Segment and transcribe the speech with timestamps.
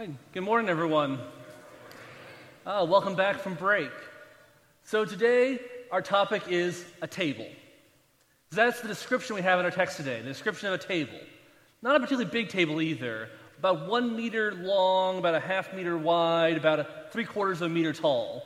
[0.00, 1.18] Hey, good morning, everyone.
[2.64, 3.90] Uh, welcome back from break.
[4.84, 5.58] So, today,
[5.90, 7.48] our topic is a table.
[8.50, 11.18] That's the description we have in our text today the description of a table.
[11.82, 16.56] Not a particularly big table either, about one meter long, about a half meter wide,
[16.56, 18.44] about a three quarters of a meter tall.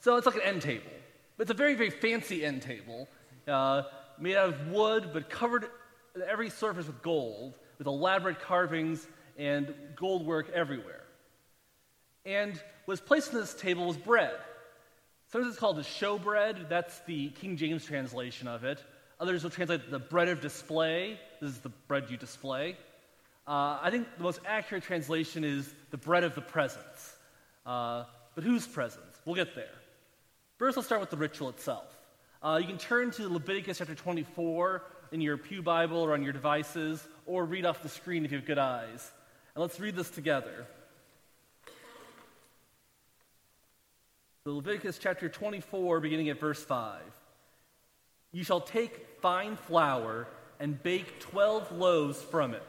[0.00, 0.90] So, it's like an end table.
[1.36, 3.06] But it's a very, very fancy end table,
[3.46, 3.82] uh,
[4.18, 5.66] made out of wood, but covered
[6.26, 9.06] every surface with gold, with elaborate carvings
[9.38, 11.02] and gold work everywhere.
[12.24, 14.34] And was placed on this table was bread.
[15.30, 16.68] Sometimes it's called the showbread.
[16.68, 18.82] That's the King James translation of it.
[19.18, 21.18] Others will translate the bread of display.
[21.40, 22.76] This is the bread you display.
[23.46, 27.16] Uh, I think the most accurate translation is the bread of the presence.
[27.64, 29.20] Uh, but whose presence?
[29.24, 29.70] We'll get there.
[30.58, 31.86] First, let's start with the ritual itself.
[32.42, 34.82] Uh, you can turn to Leviticus chapter 24
[35.12, 38.38] in your Pew Bible or on your devices, or read off the screen if you
[38.38, 39.12] have good eyes.
[39.56, 40.66] And let's read this together.
[44.44, 47.00] So Leviticus chapter 24, beginning at verse 5.
[48.32, 50.28] You shall take fine flour
[50.60, 52.66] and bake 12 loaves from it.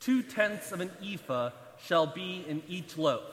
[0.00, 1.50] Two tenths of an ephah
[1.84, 3.28] shall be in each loaf.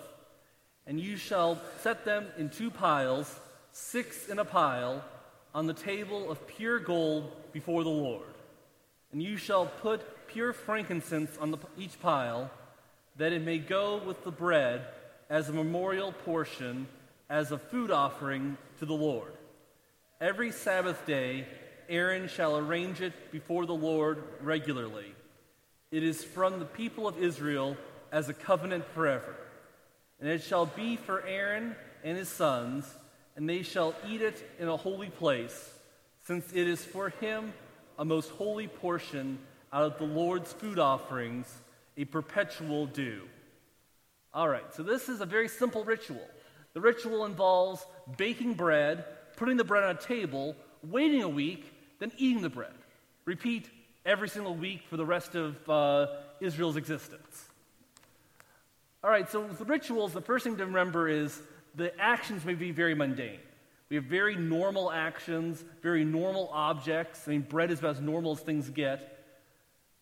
[0.86, 3.40] And you shall set them in two piles,
[3.72, 5.02] six in a pile,
[5.54, 8.34] on the table of pure gold before the Lord.
[9.14, 12.52] And you shall put pure frankincense on the, each pile
[13.18, 14.86] that it may go with the bread
[15.30, 16.88] as a memorial portion,
[17.30, 19.34] as a food offering to the Lord.
[20.22, 21.48] Every Sabbath day,
[21.90, 25.14] Aaron shall arrange it before the Lord regularly.
[25.92, 27.78] It is from the people of Israel
[28.12, 29.36] as a covenant forever.
[30.20, 32.86] And it shall be for Aaron and his sons,
[33.36, 35.74] and they shall eat it in a holy place,
[36.22, 37.54] since it is for him
[37.98, 39.40] a most holy portion
[39.72, 41.54] out of the Lord's food offerings
[41.98, 43.24] a perpetual due.
[44.34, 46.28] All right, so this is a very simple ritual.
[46.74, 47.86] The ritual involves
[48.18, 49.06] baking bread,
[49.38, 52.74] putting the bread on a table, waiting a week, then eating the bread.
[53.24, 53.70] Repeat
[54.06, 56.08] every single week for the rest of uh,
[56.42, 57.46] Israel's existence.
[59.04, 61.40] All right, so with the rituals, the first thing to remember is
[61.76, 63.40] the actions may be very mundane.
[63.90, 67.28] We have very normal actions, very normal objects.
[67.28, 69.24] I mean, bread is about as normal as things get.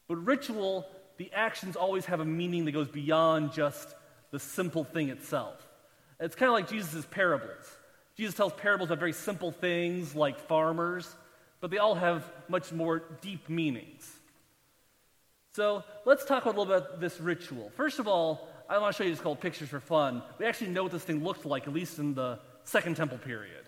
[0.08, 0.86] But ritual
[1.18, 3.96] the actions always have a meaning that goes beyond just
[4.32, 5.68] the simple thing itself.
[6.20, 7.70] It's kind of like Jesus' parables.
[8.16, 11.16] Jesus tells parables of very simple things like farmers,
[11.62, 14.12] but they all have much more deep meanings.
[15.54, 17.72] So let's talk a little bit about this ritual.
[17.76, 20.24] First of all, I want to show you just called pictures for fun.
[20.40, 23.64] We actually know what this thing looked like, at least in the Second Temple period.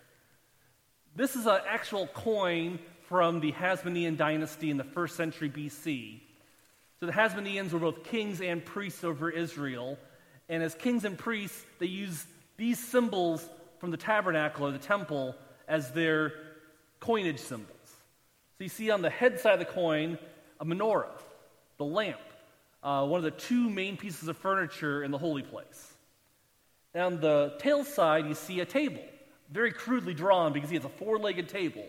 [1.16, 6.22] This is an actual coin from the Hasmonean dynasty in the first century BC.
[7.00, 9.98] So the Hasmoneans were both kings and priests over Israel.
[10.48, 12.26] And as kings and priests, they used
[12.58, 13.48] these symbols
[13.80, 15.36] from the tabernacle or the temple
[15.68, 16.34] as their
[17.00, 17.70] coinage symbols.
[18.58, 20.18] So you see on the head side of the coin
[20.60, 21.10] a menorah,
[21.78, 22.20] the lamp,
[22.82, 25.94] uh, one of the two main pieces of furniture in the holy place.
[26.94, 29.04] And on the tail side, you see a table,
[29.52, 31.86] very crudely drawn because it's a four legged table.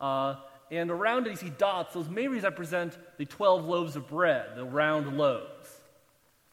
[0.00, 0.36] Uh,
[0.72, 1.92] and around it you see dots.
[1.92, 5.68] Those may represent the 12 loaves of bread, the round loaves.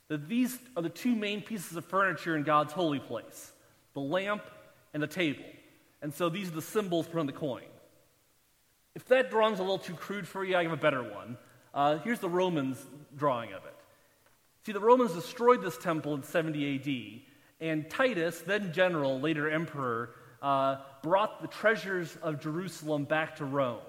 [0.10, 3.54] That these are the two main pieces of furniture in God's holy place
[3.94, 4.44] the lamp
[4.94, 5.46] and the table.
[6.02, 7.64] And so these are the symbols put on the coin.
[8.94, 11.38] If that drawing's a little too crude for you, I have a better one.
[11.74, 12.78] Uh, here's the Romans
[13.16, 13.76] drawing of it.
[14.66, 17.22] See, the Romans destroyed this temple in 70
[17.62, 23.46] AD, and Titus, then general, later emperor, uh, brought the treasures of Jerusalem back to
[23.46, 23.80] Rome.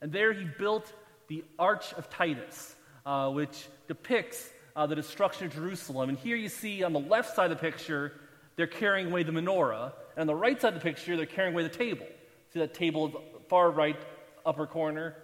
[0.00, 0.92] And there he built
[1.28, 2.74] the Arch of Titus,
[3.04, 6.10] uh, which depicts uh, the destruction of Jerusalem.
[6.10, 8.12] And here you see on the left side of the picture,
[8.56, 9.92] they're carrying away the menorah.
[10.16, 12.06] And on the right side of the picture, they're carrying away the table.
[12.52, 13.96] See that table, far right
[14.44, 15.16] upper corner?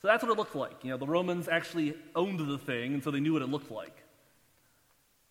[0.00, 0.82] So that's what it looked like.
[0.82, 3.70] You know, the Romans actually owned the thing, and so they knew what it looked
[3.70, 4.02] like.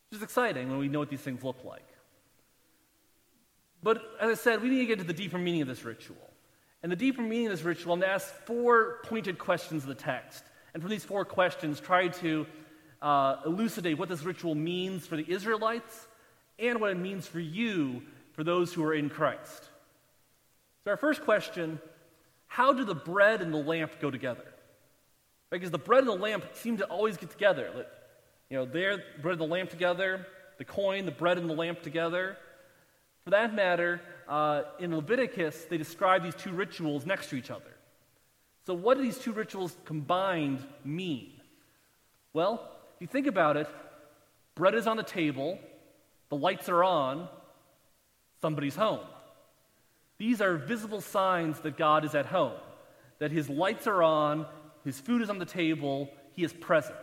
[0.09, 1.85] Which is exciting when we know what these things look like.
[3.83, 6.30] But as I said, we need to get to the deeper meaning of this ritual.
[6.83, 9.89] And the deeper meaning of this ritual, I'm going to ask four pointed questions of
[9.89, 10.43] the text.
[10.73, 12.47] And from these four questions, try to
[13.01, 16.07] uh, elucidate what this ritual means for the Israelites
[16.57, 18.01] and what it means for you,
[18.33, 19.69] for those who are in Christ.
[20.83, 21.79] So, our first question
[22.47, 24.43] how do the bread and the lamp go together?
[25.51, 27.85] Because the bread and the lamp seem to always get together.
[28.49, 30.25] You know, they're bread and the lamp together,
[30.57, 32.37] the coin, the bread and the lamp together.
[33.23, 37.71] For that matter, uh, in Leviticus, they describe these two rituals next to each other.
[38.65, 41.31] So, what do these two rituals combined mean?
[42.33, 43.67] Well, if you think about it,
[44.55, 45.59] bread is on the table,
[46.29, 47.27] the lights are on,
[48.41, 49.05] somebody's home.
[50.17, 52.59] These are visible signs that God is at home,
[53.19, 54.45] that his lights are on,
[54.85, 56.95] his food is on the table, he is present.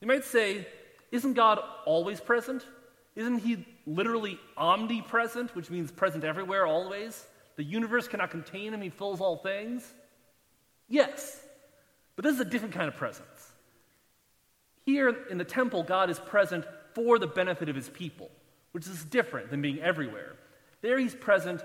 [0.00, 0.66] You might say,
[1.10, 2.64] isn't God always present?
[3.14, 7.24] Isn't he literally omnipresent, which means present everywhere, always?
[7.56, 9.94] The universe cannot contain him, he fills all things?
[10.88, 11.40] Yes,
[12.14, 13.52] but this is a different kind of presence.
[14.84, 18.30] Here in the temple, God is present for the benefit of his people,
[18.72, 20.36] which is different than being everywhere.
[20.80, 21.62] There, he's present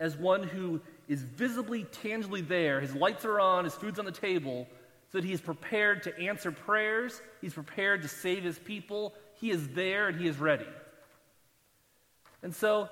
[0.00, 2.80] as one who is visibly, tangibly there.
[2.80, 4.66] His lights are on, his food's on the table,
[5.10, 9.14] so that he is prepared to answer prayers, he's prepared to save his people.
[9.34, 10.66] He is there and he is ready.
[12.42, 12.88] And so,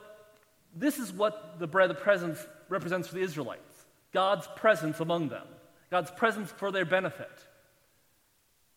[0.74, 2.38] this is what the bread of presence
[2.68, 5.46] represents for the Israelites God's presence among them,
[5.90, 7.30] God's presence for their benefit.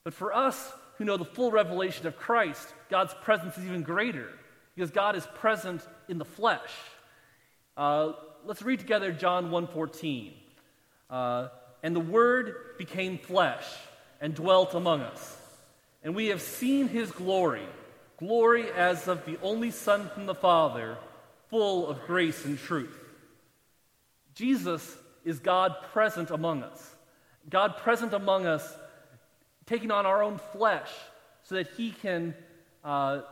[0.03, 4.29] But for us who know the full revelation of Christ, God's presence is even greater
[4.75, 6.71] because God is present in the flesh.
[7.77, 8.13] Uh,
[8.45, 10.33] let's read together John 1.14.
[11.09, 11.47] Uh,
[11.81, 13.65] and the Word became flesh
[14.21, 15.37] and dwelt among us.
[16.03, 17.67] And we have seen his glory,
[18.25, 20.97] glory as of the only Son from the Father,
[21.49, 22.97] full of grace and truth.
[24.33, 26.95] Jesus is God present among us.
[27.49, 28.77] God present among us,
[29.65, 30.89] taking on our own flesh
[31.43, 32.33] so that he can
[32.85, 33.23] uh,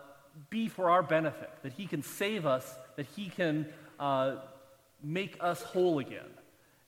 [0.49, 3.67] be for our benefit, that he can save us, that he can
[3.97, 4.35] uh,
[5.01, 6.31] make us whole again.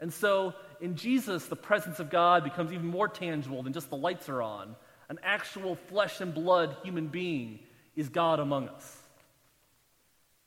[0.02, 3.96] And so in Jesus, the presence of God becomes even more tangible than just the
[3.96, 4.76] lights are on.
[5.08, 7.60] An actual flesh and blood human being
[7.96, 8.98] is God among us.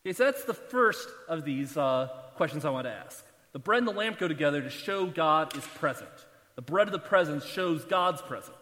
[0.05, 3.25] Okay, so that's the first of these uh, questions I want to ask.
[3.53, 6.11] The bread and the lamp go together to show God is present.
[6.57, 8.55] The bread of the presence shows God's presence.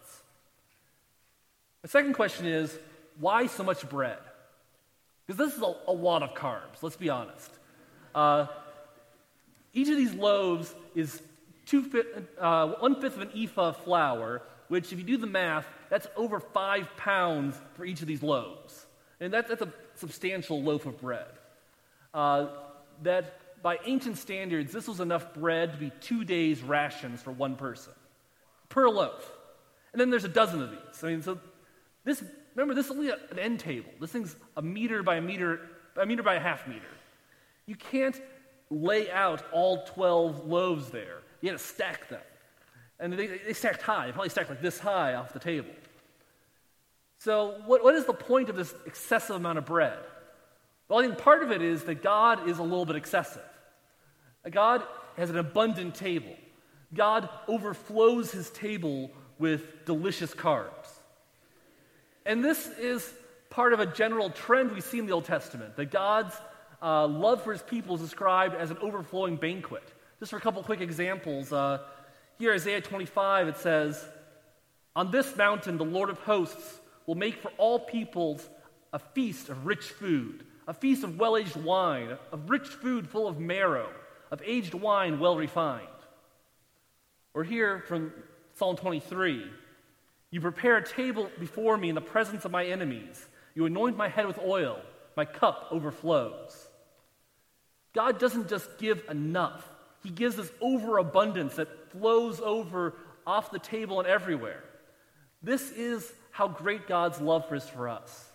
[1.82, 2.76] The second question is
[3.20, 4.18] why so much bread?
[5.26, 7.50] Because this is a, a, lot of carbs, let's be honest.
[8.14, 8.46] Uh,
[9.72, 11.22] each of these loaves is
[11.66, 12.04] two
[12.40, 16.08] uh, one fifth of an ephah of flour, which, if you do the math, that's
[16.16, 18.84] over five pounds for each of these loaves.
[19.20, 21.28] And that, that's a substantial loaf of bread.
[22.12, 22.48] Uh,
[23.04, 27.54] that, by ancient standards, this was enough bread to be two days' rations for one
[27.54, 27.92] person
[28.70, 29.30] per loaf.
[29.92, 31.04] And then there's a dozen of these.
[31.04, 31.38] I mean, so
[32.02, 32.24] this,
[32.56, 33.92] remember, this is only an end table.
[34.00, 35.60] This thing's a meter by a meter,
[35.96, 36.82] a meter by a half meter.
[37.66, 38.20] You can't
[38.68, 41.20] lay out all 12 loaves there.
[41.40, 42.20] You had to stack them.
[42.98, 44.06] And they, they stacked high.
[44.06, 45.70] They probably stacked like this high off the table.
[47.24, 49.98] So, what, what is the point of this excessive amount of bread?
[50.88, 53.40] Well, I think part of it is that God is a little bit excessive.
[54.50, 54.82] God
[55.16, 56.36] has an abundant table.
[56.92, 60.68] God overflows his table with delicious carbs.
[62.26, 63.10] And this is
[63.48, 66.34] part of a general trend we see in the Old Testament that God's
[66.82, 69.94] uh, love for his people is described as an overflowing banquet.
[70.20, 71.78] Just for a couple quick examples, uh,
[72.38, 74.04] here, Isaiah 25, it says,
[74.94, 78.48] On this mountain, the Lord of hosts will make for all peoples
[78.92, 83.26] a feast of rich food, a feast of well aged wine, of rich food full
[83.26, 83.90] of marrow,
[84.30, 85.86] of aged wine well refined.
[87.34, 88.12] Or here from
[88.54, 89.50] Psalm 23,
[90.30, 93.24] You prepare a table before me in the presence of my enemies.
[93.54, 94.80] You anoint my head with oil,
[95.16, 96.68] my cup overflows.
[97.92, 99.68] God doesn't just give enough,
[100.02, 102.94] He gives us overabundance that flows over
[103.26, 104.62] off the table and everywhere.
[105.42, 108.28] This is how great God's love is for us.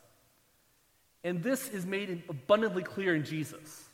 [1.25, 3.89] And this is made abundantly clear in Jesus.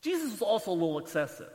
[0.00, 1.52] Jesus is also a little excessive.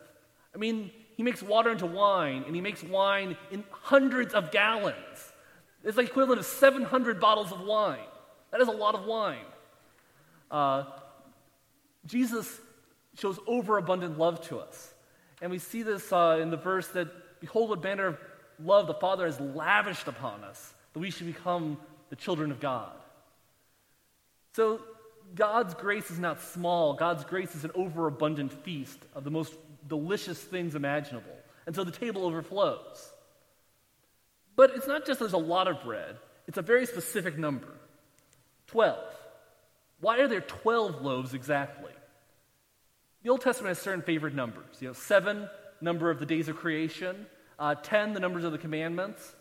[0.54, 5.34] I mean, he makes water into wine, and he makes wine in hundreds of gallons.
[5.84, 7.98] It's like equivalent of 700 bottles of wine.
[8.52, 9.48] That is a lot of wine.
[10.52, 10.84] Uh,
[12.06, 12.62] Jesus
[13.18, 14.94] shows overabundant love to us.
[15.42, 17.08] And we see this uh, in the verse that,
[17.40, 18.18] Behold, what banner of
[18.64, 21.78] love the Father has lavished upon us, that we should become
[22.10, 22.92] the children of God.
[24.54, 24.82] So,
[25.36, 26.94] God's grace is not small.
[26.94, 29.54] God's grace is an overabundant feast of the most
[29.88, 31.36] delicious things imaginable.
[31.66, 33.12] And so the table overflows.
[34.56, 36.18] But it's not just there's a lot of bread,
[36.48, 37.70] it's a very specific number
[38.68, 38.98] 12.
[40.02, 41.92] Why are there 12 loaves exactly?
[43.24, 44.78] The Old Testament has certain favorite numbers.
[44.80, 45.50] You know, seven,
[45.82, 47.26] number of the days of creation,
[47.58, 49.36] uh, 10, the numbers of the commandments,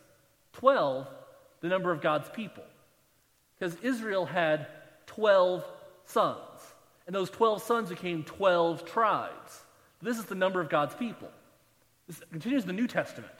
[0.54, 1.06] 12,
[1.60, 2.64] the number of God's people.
[3.58, 4.66] Because Israel had
[5.06, 5.64] 12
[6.04, 6.38] sons,
[7.06, 9.60] and those 12 sons became 12 tribes.
[10.00, 11.28] This is the number of God's people.
[12.06, 13.32] This continues in the New Testament.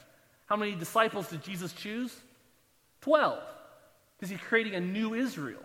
[0.47, 2.15] How many disciples did Jesus choose?
[3.01, 3.39] 12.
[4.17, 5.63] Because he's creating a new Israel.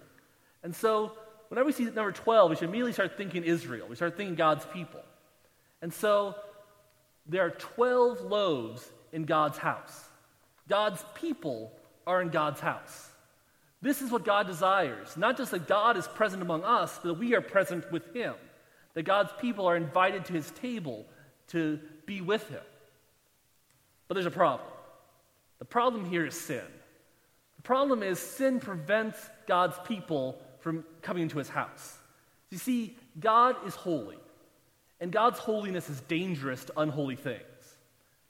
[0.63, 1.13] And so,
[1.49, 3.87] whenever we see number 12, we should immediately start thinking Israel.
[3.89, 5.01] We start thinking God's people.
[5.83, 6.35] And so,
[7.27, 10.05] there are 12 loaves in God's house.
[10.69, 11.73] God's people
[12.07, 13.11] are in God's house.
[13.83, 15.17] This is what God desires.
[15.17, 18.35] Not just that God is present among us, but that we are present with Him.
[18.95, 21.05] That God's people are invited to His table
[21.49, 22.63] to be with Him.
[24.09, 24.69] But there's a problem.
[25.59, 26.65] The problem here is sin.
[27.57, 31.99] The problem is sin prevents God's people from coming into His house.
[32.51, 34.19] You see, God is holy,
[35.01, 37.43] and God's holiness is dangerous to unholy things.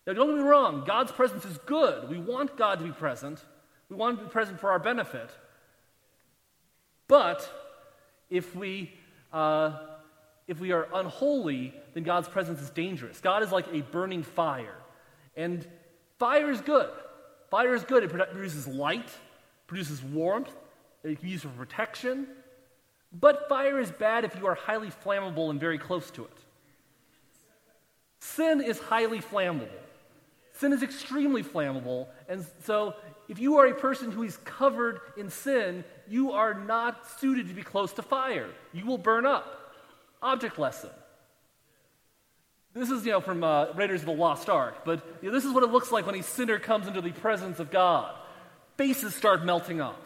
[0.06, 2.08] Now, don't get me wrong, God's presence is good.
[2.10, 3.42] We want God to be present,
[3.88, 5.30] we want to be present for our benefit.
[7.08, 7.48] But
[8.30, 8.92] if we,
[9.32, 9.72] uh,
[10.48, 13.20] if we are unholy, then God's presence is dangerous.
[13.20, 14.76] God is like a burning fire.
[15.36, 15.66] And
[16.18, 16.90] fire is good.
[17.50, 18.04] Fire is good.
[18.04, 19.10] It produces light,
[19.66, 20.54] produces warmth,
[21.02, 22.26] it can be used for protection.
[23.12, 26.38] But fire is bad if you are highly flammable and very close to it.
[28.18, 29.68] Sin is highly flammable.
[30.54, 32.08] Sin is extremely flammable.
[32.28, 32.94] And so,
[33.28, 37.54] if you are a person who is covered in sin, you are not suited to
[37.54, 38.48] be close to fire.
[38.72, 39.72] You will burn up.
[40.22, 40.90] Object lesson.
[42.74, 45.44] This is, you know, from uh, Raiders of the Lost Ark, but you know, this
[45.44, 48.12] is what it looks like when a sinner comes into the presence of God.
[48.76, 49.96] Faces start melting off.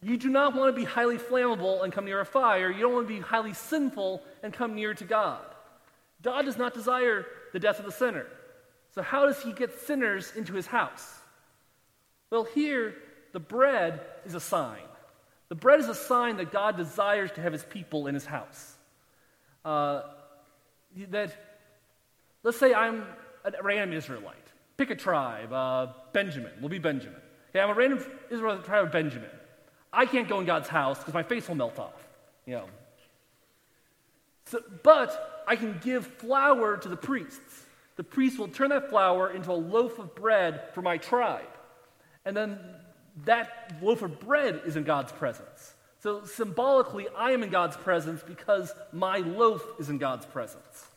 [0.00, 2.70] You do not want to be highly flammable and come near a fire.
[2.70, 5.40] You don't want to be highly sinful and come near to God.
[6.22, 8.26] God does not desire the death of the sinner.
[8.94, 11.18] So, how does he get sinners into his house?
[12.34, 12.96] Well, here,
[13.30, 14.82] the bread is a sign.
[15.50, 18.74] The bread is a sign that God desires to have his people in his house.
[19.64, 20.02] Uh,
[21.10, 21.32] that,
[22.42, 23.04] let's say I'm
[23.44, 24.34] a random Israelite.
[24.76, 26.50] Pick a tribe, uh, Benjamin.
[26.58, 27.20] We'll be Benjamin.
[27.50, 29.30] Okay, I'm a random Israelite tribe of Benjamin.
[29.92, 32.08] I can't go in God's house because my face will melt off.
[32.46, 32.64] You know.
[34.46, 37.64] So, but I can give flour to the priests
[37.96, 41.46] the priest will turn that flour into a loaf of bread for my tribe.
[42.24, 42.58] And then
[43.24, 45.74] that loaf of bread is in God's presence.
[46.00, 50.88] So symbolically, I am in God's presence because my loaf is in God's presence.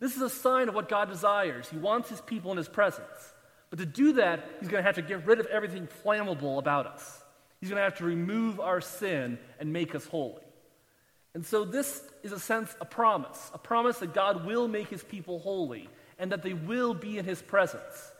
[0.00, 1.68] This is a sign of what God desires.
[1.68, 3.34] He wants his people in his presence.
[3.70, 6.86] But to do that, he's going to have to get rid of everything flammable about
[6.86, 7.22] us.
[7.60, 10.42] He's going to have to remove our sin and make us holy.
[11.34, 15.04] And so, this is a sense, a promise, a promise that God will make his
[15.04, 18.12] people holy and that they will be in his presence.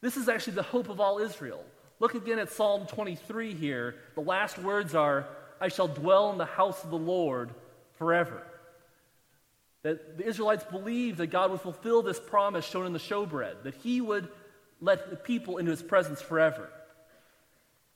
[0.00, 1.64] This is actually the hope of all Israel.
[1.98, 3.96] Look again at Psalm 23 here.
[4.14, 5.26] The last words are,
[5.60, 7.50] I shall dwell in the house of the Lord
[7.98, 8.46] forever.
[9.82, 13.76] That the Israelites believed that God would fulfill this promise shown in the showbread, that
[13.76, 14.28] he would
[14.80, 16.68] let the people into his presence forever.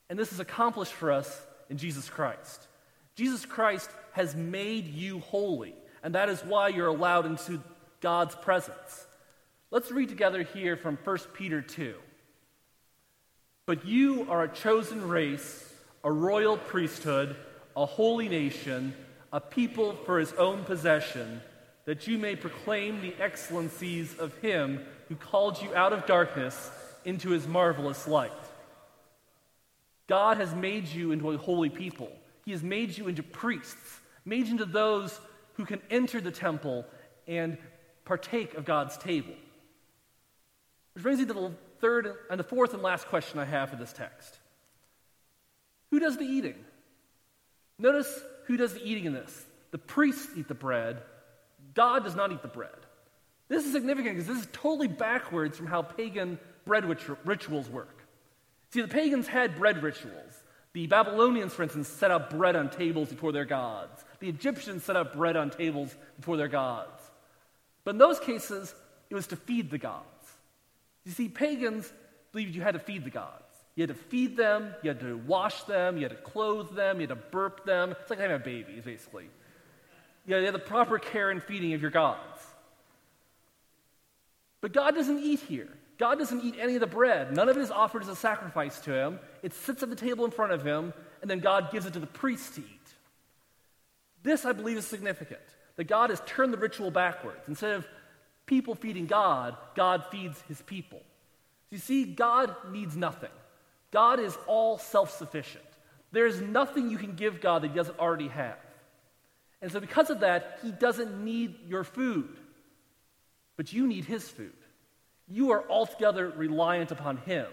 [0.09, 2.67] And this is accomplished for us in Jesus Christ.
[3.15, 7.61] Jesus Christ has made you holy, and that is why you're allowed into
[7.99, 9.05] God's presence.
[9.73, 11.95] Let's read together here from 1 Peter 2.
[13.65, 15.73] But you are a chosen race,
[16.03, 17.37] a royal priesthood,
[17.77, 18.93] a holy nation,
[19.31, 21.39] a people for his own possession,
[21.85, 26.69] that you may proclaim the excellencies of him who called you out of darkness
[27.05, 28.31] into his marvelous light.
[30.07, 32.11] God has made you into a holy people.
[32.43, 35.17] He has made you into priests, made you into those
[35.53, 36.85] who can enter the temple
[37.25, 37.57] and
[38.03, 39.33] partake of God's table.
[40.93, 43.75] Which brings me to the third and the fourth and last question I have for
[43.75, 44.37] this text.
[45.91, 46.55] Who does the eating?
[47.77, 49.45] Notice who does the eating in this.
[49.71, 51.01] The priests eat the bread,
[51.73, 52.69] God does not eat the bread.
[53.47, 56.85] This is significant because this is totally backwards from how pagan bread
[57.25, 58.01] rituals work.
[58.71, 60.43] See, the pagans had bread rituals.
[60.73, 64.05] The Babylonians, for instance, set up bread on tables before their gods.
[64.19, 67.01] The Egyptians set up bread on tables before their gods.
[67.83, 68.73] But in those cases,
[69.09, 70.05] it was to feed the gods.
[71.05, 71.91] You see, pagans
[72.31, 73.43] believed you had to feed the gods.
[73.75, 76.97] You had to feed them, you had to wash them, you had to clothe them,
[76.97, 77.91] you had to burp them.
[77.99, 79.29] It's like having a baby, basically.
[80.25, 82.19] You had the proper care and feeding of your gods.
[84.59, 85.69] But God doesn't eat here.
[85.97, 87.35] God doesn't eat any of the bread.
[87.35, 89.19] None of it is offered as a sacrifice to him.
[89.41, 91.99] It sits at the table in front of him, and then God gives it to
[91.99, 92.67] the priests to eat.
[94.23, 95.41] This, I believe, is significant.
[95.77, 97.47] That God has turned the ritual backwards.
[97.47, 97.87] Instead of
[98.51, 101.01] people feeding God, God feeds his people.
[101.69, 103.29] You see, God needs nothing.
[103.91, 105.63] God is all self sufficient.
[106.11, 108.57] There is nothing you can give God that he doesn't already have.
[109.61, 112.27] And so, because of that, he doesn't need your food,
[113.55, 114.51] but you need his food.
[115.29, 117.45] You are altogether reliant upon him.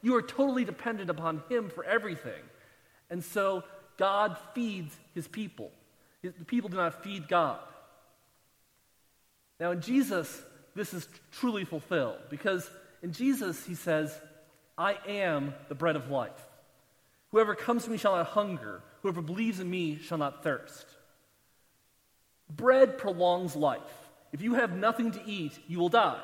[0.00, 2.42] You are totally dependent upon him for everything.
[3.10, 3.62] And so,
[3.98, 5.70] God feeds his people.
[6.22, 7.60] The people do not feed God.
[9.58, 10.42] Now, in Jesus,
[10.74, 12.68] this is truly fulfilled because
[13.02, 14.14] in Jesus, he says,
[14.76, 16.30] I am the bread of life.
[17.30, 20.86] Whoever comes to me shall not hunger, whoever believes in me shall not thirst.
[22.50, 23.80] Bread prolongs life.
[24.32, 26.20] If you have nothing to eat, you will die.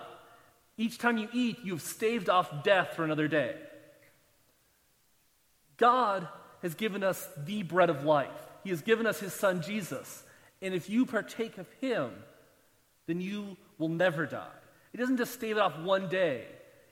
[0.76, 3.56] Each time you eat, you have staved off death for another day.
[5.76, 6.28] God
[6.62, 8.28] has given us the bread of life.
[8.62, 10.22] He has given us his son Jesus.
[10.60, 12.12] And if you partake of him,
[13.06, 14.46] then you will never die.
[14.92, 16.44] It doesn't just stave it off one day,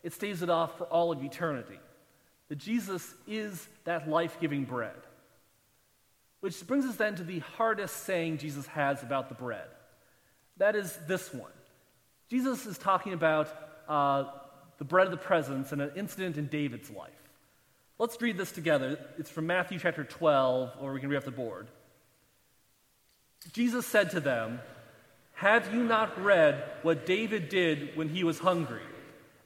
[0.03, 1.79] it staves it off for all of eternity.
[2.49, 4.97] That Jesus is that life giving bread.
[6.41, 9.69] Which brings us then to the hardest saying Jesus has about the bread.
[10.57, 11.53] That is this one.
[12.29, 13.49] Jesus is talking about
[13.89, 14.25] uh,
[14.79, 17.11] the bread of the presence and an incident in David's life.
[17.99, 18.99] Let's read this together.
[19.19, 21.69] It's from Matthew chapter 12, or we can read off the board.
[23.53, 24.61] Jesus said to them,
[25.41, 28.83] Have you not read what David did when he was hungry,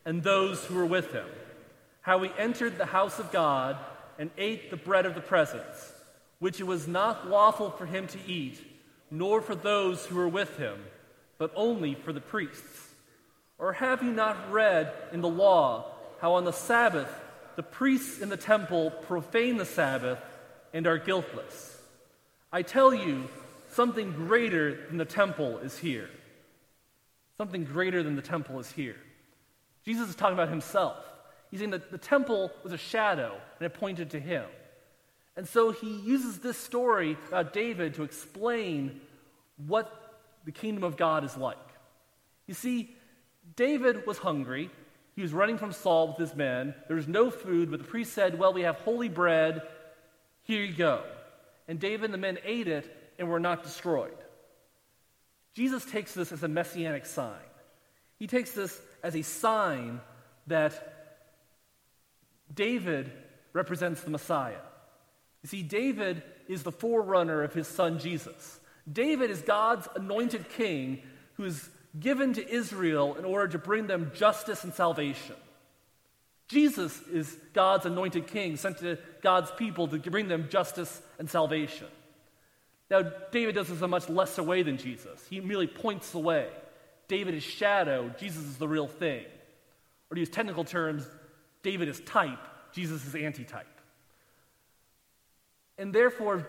[0.04, 1.28] and those who were with him?
[2.00, 3.76] How he entered the house of God
[4.18, 5.92] and ate the bread of the presence,
[6.40, 8.58] which it was not lawful for him to eat,
[9.08, 10.84] nor for those who were with him,
[11.38, 12.88] but only for the priests.
[13.56, 17.08] Or have you not read in the law how on the Sabbath
[17.54, 20.18] the priests in the temple profane the Sabbath
[20.72, 21.78] and are guiltless?
[22.52, 23.28] I tell you,
[23.74, 26.08] something greater than the temple is here.
[27.36, 28.96] Something greater than the temple is here.
[29.84, 30.96] Jesus is talking about himself.
[31.50, 34.44] He's saying that the temple was a shadow and it pointed to him.
[35.36, 39.00] And so he uses this story about David to explain
[39.66, 39.92] what
[40.44, 41.58] the kingdom of God is like.
[42.46, 42.94] You see,
[43.56, 44.70] David was hungry.
[45.16, 46.74] He was running from Saul with his men.
[46.86, 49.62] There was no food, but the priest said, Well, we have holy bread.
[50.44, 51.02] Here you go.
[51.66, 54.16] And David and the men ate it and were not destroyed.
[55.54, 57.34] Jesus takes this as a messianic sign.
[58.18, 60.00] He takes this as a sign
[60.46, 60.94] that
[62.52, 63.12] David
[63.52, 64.60] represents the Messiah.
[65.42, 68.60] You see, David is the forerunner of his son Jesus.
[68.90, 71.02] David is God's anointed king
[71.34, 75.36] who is given to Israel in order to bring them justice and salvation.
[76.48, 81.86] Jesus is God's anointed king sent to God's people to bring them justice and salvation.
[82.94, 85.26] Now, David does this in a much lesser way than Jesus.
[85.28, 86.46] He merely points the way.
[87.08, 89.24] David is shadow, Jesus is the real thing.
[90.08, 91.04] Or to use technical terms,
[91.64, 92.38] David is type,
[92.72, 93.66] Jesus is antitype.
[95.76, 96.48] And therefore,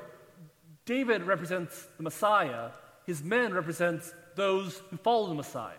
[0.86, 2.70] David represents the Messiah,
[3.08, 4.04] his men represent
[4.36, 5.74] those who follow the Messiah.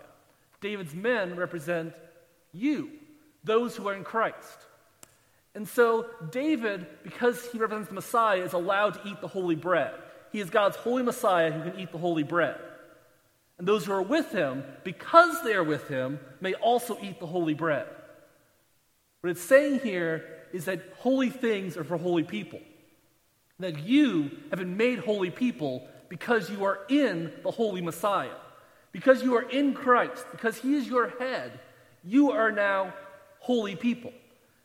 [0.61, 1.94] David's men represent
[2.52, 2.90] you,
[3.44, 4.59] those who are in Christ.
[5.55, 9.94] And so, David, because he represents the Messiah, is allowed to eat the holy bread.
[10.37, 12.61] He is God's holy Messiah who can eat the holy bread.
[13.57, 17.27] And those who are with him, because they are with him, may also eat the
[17.27, 17.87] holy bread.
[19.22, 22.61] What it's saying here is that holy things are for holy people.
[23.61, 28.37] That you have been made holy people because you are in the holy Messiah.
[28.92, 31.59] Because you are in Christ, because He is your head,
[32.05, 32.92] you are now
[33.38, 34.12] holy people.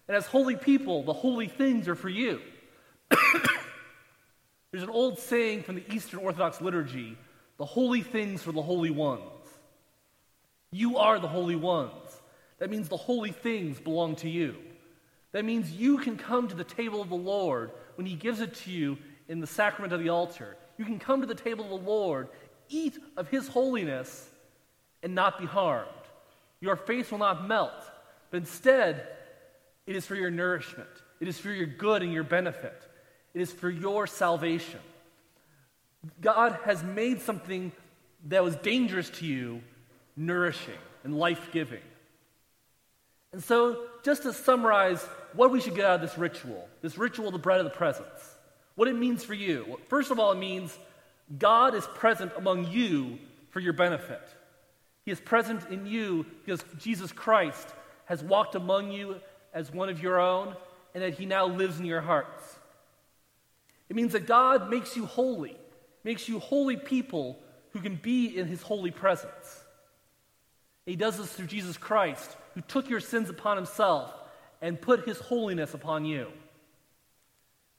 [0.10, 2.42] And as holy people, the holy things are for you.
[4.72, 7.18] There's an old saying from the Eastern Orthodox liturgy
[7.58, 9.22] the holy things for the holy ones.
[10.72, 11.92] You are the holy ones.
[12.60, 14.56] That means the holy things belong to you.
[15.34, 18.56] That means you can come to the table of the Lord when He gives it
[18.56, 20.58] to you in the sacrament of the altar.
[20.78, 22.30] You can come to the table of the Lord
[22.72, 24.30] eat of his holiness
[25.04, 25.90] and not be harmed.
[26.60, 27.84] Your face will not melt,
[28.30, 29.08] but instead,
[29.86, 32.82] it is for your nourishment, it is for your good and your benefit,
[33.34, 34.80] it is for your salvation.
[36.20, 37.72] God has made something
[38.28, 39.62] that was dangerous to you
[40.16, 41.82] nourishing and life giving.
[43.34, 45.02] And so, just to summarize
[45.34, 48.36] what we should get out of this ritual, this ritual, the bread of the presence,
[48.76, 49.80] what it means for you.
[49.88, 50.78] First of all, it means
[51.38, 53.20] God is present among you
[53.52, 54.22] for your benefit.
[55.06, 57.68] He is present in you because Jesus Christ
[58.06, 59.16] has walked among you
[59.54, 60.56] as one of your own
[60.94, 62.60] and that he now lives in your hearts.
[63.92, 65.58] It means that God makes you holy,
[66.06, 67.38] makes you holy people
[67.72, 69.66] who can be in his holy presence.
[70.86, 74.14] He does this through Jesus Christ, who took your sins upon himself
[74.62, 76.28] and put his holiness upon you.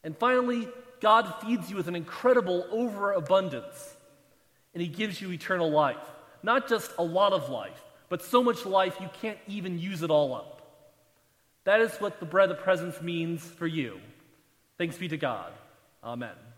[0.04, 0.68] And finally,
[1.00, 3.96] God feeds you with an incredible overabundance,
[4.74, 5.96] and He gives you eternal life.
[6.42, 10.10] Not just a lot of life, but so much life you can't even use it
[10.10, 10.60] all up.
[11.64, 13.98] That is what the bread of presence means for you.
[14.76, 15.52] Thanks be to God.
[16.02, 16.51] Amen.